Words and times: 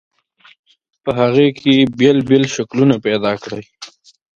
په 1.03 1.11
هغې 1.19 1.47
کې 1.59 1.73
بېل 1.99 2.17
بېل 2.29 2.43
شکلونه 2.55 2.95
پیدا 3.05 3.31
کړئ. 3.43 3.63